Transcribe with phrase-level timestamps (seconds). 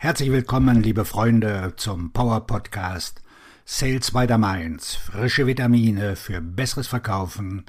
[0.00, 3.20] Herzlich willkommen, liebe Freunde, zum Power Podcast
[3.64, 4.94] Sales by the Mainz.
[4.94, 7.64] Frische Vitamine für besseres Verkaufen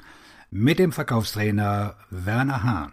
[0.48, 2.92] mit dem Verkaufstrainer Werner Hahn.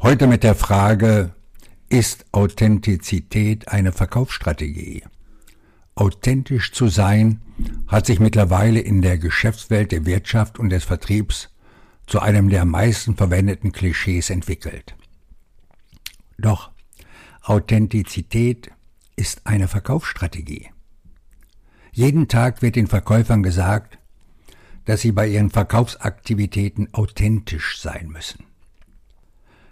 [0.00, 1.34] Heute mit der Frage,
[1.90, 5.04] ist Authentizität eine Verkaufsstrategie?
[5.94, 7.42] Authentisch zu sein
[7.86, 11.51] hat sich mittlerweile in der Geschäftswelt der Wirtschaft und des Vertriebs
[12.12, 14.94] zu einem der meisten verwendeten Klischees entwickelt.
[16.36, 16.70] Doch
[17.40, 18.70] Authentizität
[19.16, 20.68] ist eine Verkaufsstrategie.
[21.90, 23.98] Jeden Tag wird den Verkäufern gesagt,
[24.84, 28.44] dass sie bei ihren Verkaufsaktivitäten authentisch sein müssen.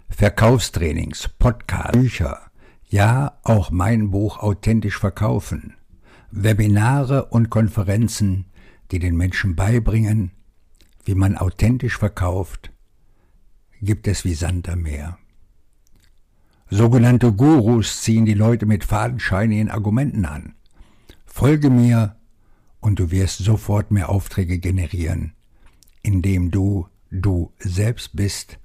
[0.09, 2.49] Verkaufstrainings, Podcasts, Bücher,
[2.89, 5.75] ja auch mein Buch Authentisch verkaufen,
[6.31, 8.45] Webinare und Konferenzen,
[8.89, 10.31] die den Menschen beibringen,
[11.03, 12.71] wie man authentisch verkauft,
[13.81, 15.17] gibt es wie Sand am Meer.
[16.69, 20.55] Sogenannte Gurus ziehen die Leute mit fadenscheinigen Argumenten an.
[21.25, 22.15] Folge mir
[22.79, 25.33] und du wirst sofort mehr Aufträge generieren,
[26.01, 28.57] indem du du selbst bist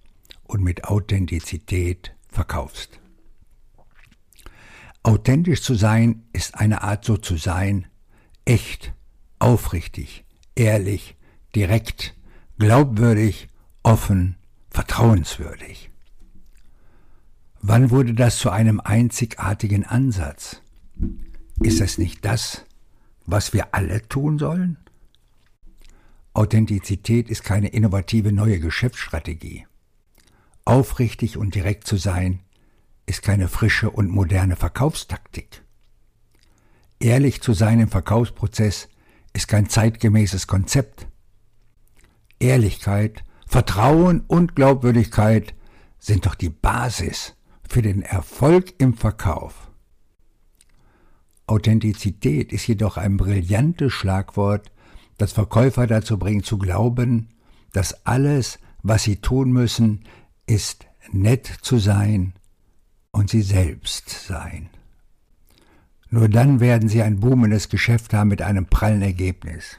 [0.45, 3.01] und mit Authentizität verkaufst.
[5.03, 7.87] Authentisch zu sein ist eine Art so zu sein,
[8.45, 8.93] echt,
[9.39, 11.17] aufrichtig, ehrlich,
[11.55, 12.15] direkt,
[12.59, 13.49] glaubwürdig,
[13.83, 14.37] offen,
[14.71, 15.91] vertrauenswürdig.
[17.61, 20.63] Wann wurde das zu einem einzigartigen Ansatz?
[21.61, 22.65] Ist es nicht das,
[23.25, 24.79] was wir alle tun sollen?
[26.33, 29.67] Authentizität ist keine innovative neue Geschäftsstrategie.
[30.65, 32.41] Aufrichtig und direkt zu sein,
[33.07, 35.63] ist keine frische und moderne Verkaufstaktik.
[36.99, 38.89] Ehrlich zu sein im Verkaufsprozess
[39.33, 41.07] ist kein zeitgemäßes Konzept.
[42.39, 45.55] Ehrlichkeit, Vertrauen und Glaubwürdigkeit
[45.99, 47.35] sind doch die Basis
[47.69, 49.71] für den Erfolg im Verkauf.
[51.47, 54.73] Authentizität ist jedoch ein brillantes Schlagwort,
[55.17, 57.29] das Verkäufer dazu bringt zu glauben,
[57.73, 60.05] dass alles, was sie tun müssen,
[60.47, 62.35] ist nett zu sein
[63.13, 64.69] und sie selbst sein.
[66.11, 69.79] Nur dann werden sie ein boomendes Geschäft haben mit einem prallen Ergebnis.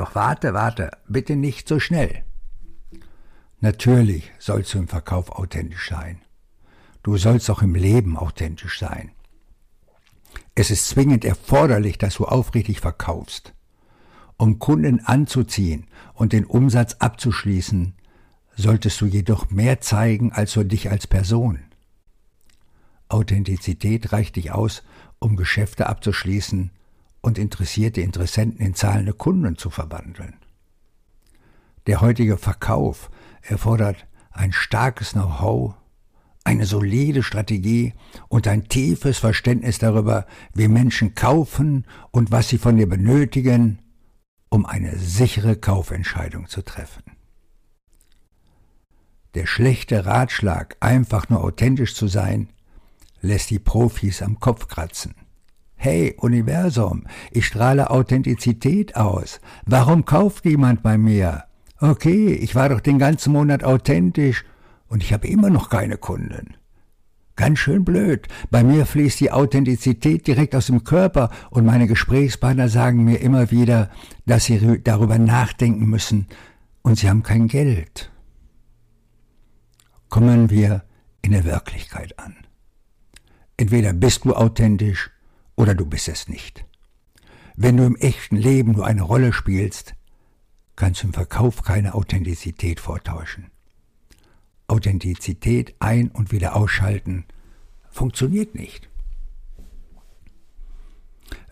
[0.00, 2.24] Doch warte, warte, bitte nicht so schnell.
[3.60, 6.22] Natürlich sollst du im Verkauf authentisch sein.
[7.02, 9.10] Du sollst auch im Leben authentisch sein.
[10.54, 13.52] Es ist zwingend erforderlich, dass du aufrichtig verkaufst.
[14.38, 17.92] Um Kunden anzuziehen und den Umsatz abzuschließen,
[18.56, 21.58] solltest du jedoch mehr zeigen als nur dich als Person.
[23.10, 24.82] Authentizität reicht dich aus,
[25.18, 26.70] um Geschäfte abzuschließen
[27.20, 30.34] und interessierte Interessenten in zahlende Kunden zu verwandeln.
[31.86, 33.10] Der heutige Verkauf
[33.42, 35.74] erfordert ein starkes Know-how,
[36.44, 37.94] eine solide Strategie
[38.28, 43.80] und ein tiefes Verständnis darüber, wie Menschen kaufen und was sie von dir benötigen,
[44.48, 47.02] um eine sichere Kaufentscheidung zu treffen.
[49.34, 52.48] Der schlechte Ratschlag, einfach nur authentisch zu sein,
[53.20, 55.14] lässt die Profis am Kopf kratzen.
[55.82, 59.40] Hey, Universum, ich strahle Authentizität aus.
[59.64, 61.44] Warum kauft jemand bei mir?
[61.78, 64.44] Okay, ich war doch den ganzen Monat authentisch
[64.88, 66.52] und ich habe immer noch keine Kunden.
[67.34, 68.28] Ganz schön blöd.
[68.50, 73.50] Bei mir fließt die Authentizität direkt aus dem Körper und meine Gesprächspartner sagen mir immer
[73.50, 73.88] wieder,
[74.26, 76.26] dass sie darüber nachdenken müssen
[76.82, 78.12] und sie haben kein Geld.
[80.10, 80.84] Kommen wir
[81.22, 82.36] in der Wirklichkeit an.
[83.56, 85.10] Entweder bist du authentisch
[85.60, 86.64] oder du bist es nicht.
[87.54, 89.94] Wenn du im echten Leben nur eine Rolle spielst,
[90.74, 93.50] kannst du im Verkauf keine Authentizität vortäuschen.
[94.68, 97.26] Authentizität ein- und wieder ausschalten
[97.90, 98.88] funktioniert nicht.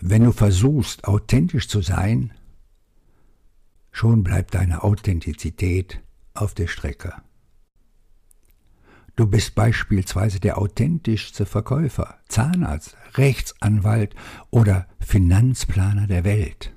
[0.00, 2.32] Wenn du versuchst, authentisch zu sein,
[3.92, 6.00] schon bleibt deine Authentizität
[6.32, 7.12] auf der Strecke.
[9.18, 14.14] Du bist beispielsweise der authentischste Verkäufer, Zahnarzt, Rechtsanwalt
[14.50, 16.72] oder Finanzplaner der Welt.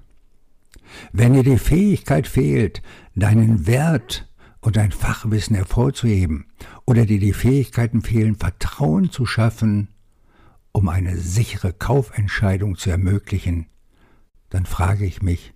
[1.12, 2.82] Wenn dir die Fähigkeit fehlt,
[3.14, 4.28] deinen Wert
[4.60, 6.48] und dein Fachwissen hervorzuheben
[6.88, 9.90] oder dir die Fähigkeiten fehlen, Vertrauen zu schaffen,
[10.72, 13.68] um eine sichere Kaufentscheidung zu ermöglichen,
[14.50, 15.54] dann frage ich mich,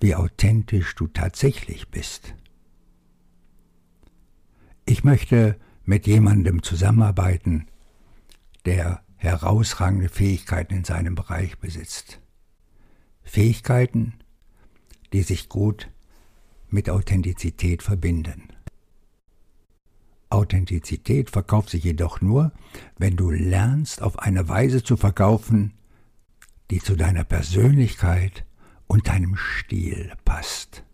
[0.00, 2.34] wie authentisch du tatsächlich bist.
[4.86, 7.66] Ich möchte mit jemandem zusammenarbeiten,
[8.66, 12.20] der herausragende Fähigkeiten in seinem Bereich besitzt.
[13.22, 14.14] Fähigkeiten,
[15.12, 15.90] die sich gut
[16.68, 18.48] mit Authentizität verbinden.
[20.28, 22.52] Authentizität verkauft sich jedoch nur,
[22.98, 25.74] wenn du lernst, auf eine Weise zu verkaufen,
[26.70, 28.44] die zu deiner Persönlichkeit
[28.88, 30.85] und deinem Stil passt.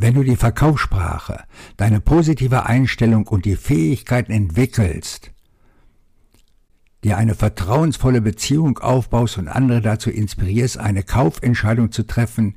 [0.00, 1.42] Wenn du die Verkaufssprache,
[1.76, 5.32] deine positive Einstellung und die Fähigkeiten entwickelst,
[7.02, 12.54] dir eine vertrauensvolle Beziehung aufbaust und andere dazu inspirierst, eine Kaufentscheidung zu treffen,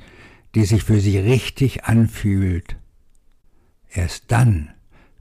[0.54, 2.78] die sich für sie richtig anfühlt,
[3.90, 4.70] erst dann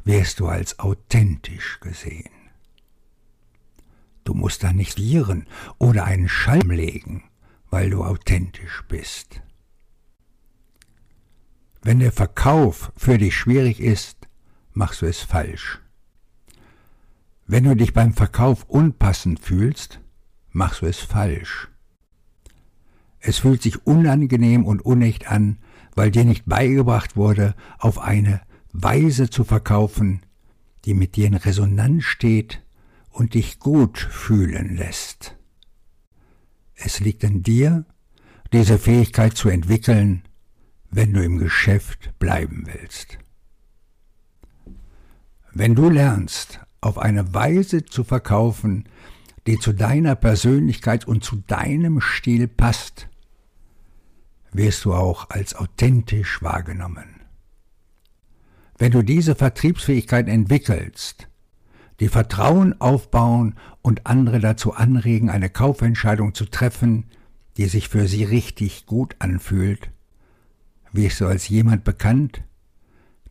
[0.04, 2.28] wirst du als authentisch gesehen.
[4.24, 5.46] Du musst da nicht vieren
[5.78, 7.22] oder einen Schalm legen,
[7.70, 9.40] weil du authentisch bist.
[11.82, 14.28] Wenn der Verkauf für dich schwierig ist,
[14.72, 15.80] machst du es falsch.
[17.46, 20.00] Wenn du dich beim Verkauf unpassend fühlst,
[20.52, 21.68] machst du es falsch.
[23.18, 25.58] Es fühlt sich unangenehm und unecht an,
[25.94, 28.40] weil dir nicht beigebracht wurde, auf eine
[28.72, 30.20] Weise zu verkaufen,
[30.84, 32.62] die mit dir in Resonanz steht
[33.10, 35.36] und dich gut fühlen lässt.
[36.74, 37.84] Es liegt an dir,
[38.52, 40.22] diese Fähigkeit zu entwickeln,
[40.90, 43.18] wenn du im Geschäft bleiben willst.
[45.52, 48.88] Wenn du lernst, auf eine Weise zu verkaufen,
[49.46, 53.08] die zu deiner Persönlichkeit und zu deinem Stil passt,
[54.52, 57.20] wirst du auch als authentisch wahrgenommen.
[58.78, 61.28] Wenn du diese Vertriebsfähigkeit entwickelst,
[62.00, 67.04] die Vertrauen aufbauen und andere dazu anregen, eine Kaufentscheidung zu treffen,
[67.58, 69.90] die sich für sie richtig gut anfühlt,
[70.92, 72.42] wirst du als jemand bekannt,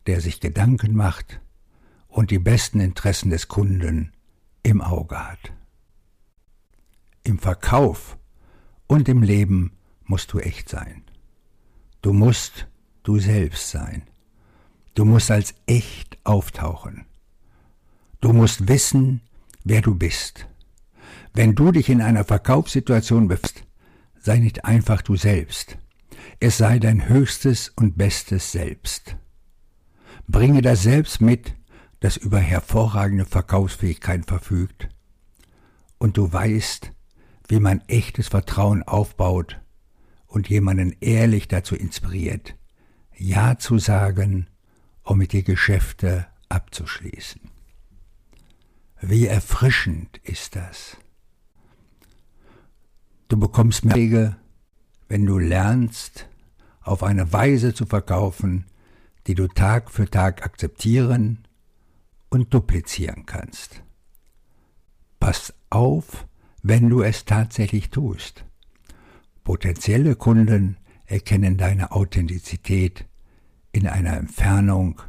[0.06, 1.40] der sich Gedanken macht
[2.08, 4.12] und die besten Interessen des Kunden
[4.62, 5.52] im Auge hat.
[7.22, 8.18] Im Verkauf
[8.86, 11.04] und im Leben musst du echt sein.
[12.02, 12.66] Du musst
[13.02, 14.02] du selbst sein.
[14.94, 17.06] Du musst als echt auftauchen.
[18.20, 19.20] Du musst wissen,
[19.64, 20.46] wer du bist.
[21.32, 23.64] Wenn du dich in einer Verkaufssituation befindest,
[24.18, 25.78] sei nicht einfach du selbst.
[26.40, 29.16] Es sei dein höchstes und bestes Selbst.
[30.26, 31.54] Bringe das Selbst mit,
[32.00, 34.88] das über hervorragende Verkaufsfähigkeit verfügt.
[35.98, 36.92] Und du weißt,
[37.48, 39.60] wie man echtes Vertrauen aufbaut
[40.26, 42.56] und jemanden ehrlich dazu inspiriert,
[43.14, 44.46] Ja zu sagen
[45.02, 47.40] um mit dir Geschäfte abzuschließen.
[49.00, 50.96] Wie erfrischend ist das.
[53.28, 54.36] Du bekommst mehr Wege,
[55.08, 56.29] wenn du lernst,
[56.90, 58.64] auf eine Weise zu verkaufen,
[59.28, 61.46] die du Tag für Tag akzeptieren
[62.30, 63.82] und duplizieren kannst.
[65.20, 66.26] Pass auf,
[66.64, 68.44] wenn du es tatsächlich tust.
[69.44, 73.04] Potenzielle Kunden erkennen deine Authentizität
[73.70, 75.00] in einer Entfernung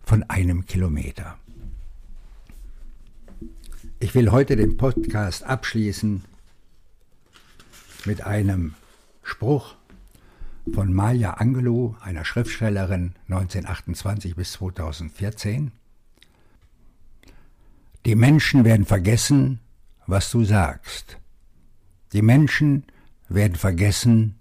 [0.00, 1.36] von einem Kilometer.
[3.98, 6.24] Ich will heute den Podcast abschließen
[8.04, 8.74] mit einem
[9.24, 9.74] Spruch
[10.72, 15.72] von Maya Angelou, einer Schriftstellerin 1928 bis 2014.
[18.06, 19.60] Die Menschen werden vergessen,
[20.06, 21.18] was du sagst.
[22.12, 22.84] Die Menschen
[23.28, 24.38] werden vergessen,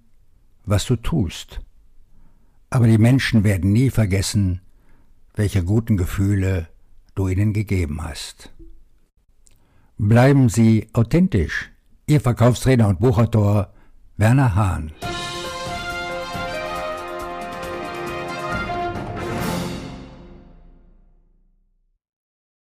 [0.65, 1.61] was du tust.
[2.69, 4.61] Aber die Menschen werden nie vergessen,
[5.35, 6.67] welche guten Gefühle
[7.15, 8.51] du ihnen gegeben hast.
[9.97, 11.71] Bleiben Sie authentisch.
[12.07, 13.73] Ihr Verkaufstrainer und Buchautor
[14.17, 14.91] Werner Hahn.